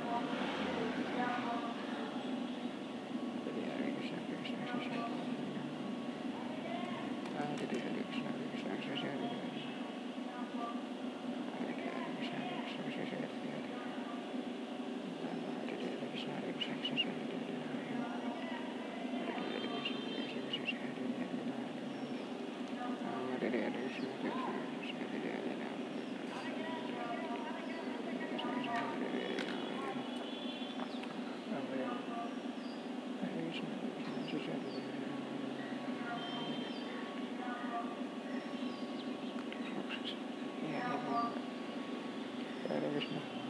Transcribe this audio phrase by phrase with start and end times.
[0.00, 0.51] problem.
[42.92, 43.41] çalışmak.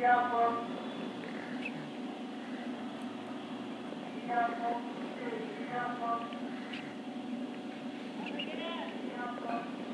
[0.00, 0.32] Thank
[9.80, 9.87] you.